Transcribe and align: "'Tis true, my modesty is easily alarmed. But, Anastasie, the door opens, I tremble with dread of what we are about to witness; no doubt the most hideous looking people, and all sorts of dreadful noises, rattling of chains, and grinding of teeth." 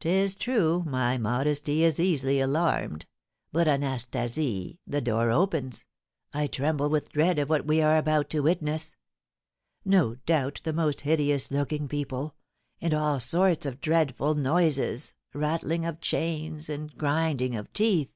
"'Tis 0.00 0.34
true, 0.34 0.82
my 0.86 1.18
modesty 1.18 1.84
is 1.84 2.00
easily 2.00 2.40
alarmed. 2.40 3.04
But, 3.52 3.68
Anastasie, 3.68 4.80
the 4.86 5.02
door 5.02 5.30
opens, 5.30 5.84
I 6.32 6.46
tremble 6.46 6.88
with 6.88 7.10
dread 7.12 7.38
of 7.38 7.50
what 7.50 7.66
we 7.66 7.82
are 7.82 7.98
about 7.98 8.30
to 8.30 8.40
witness; 8.40 8.96
no 9.84 10.14
doubt 10.24 10.62
the 10.64 10.72
most 10.72 11.02
hideous 11.02 11.50
looking 11.50 11.86
people, 11.86 12.34
and 12.80 12.94
all 12.94 13.20
sorts 13.20 13.66
of 13.66 13.82
dreadful 13.82 14.32
noises, 14.34 15.12
rattling 15.34 15.84
of 15.84 16.00
chains, 16.00 16.70
and 16.70 16.96
grinding 16.96 17.54
of 17.54 17.70
teeth." 17.74 18.08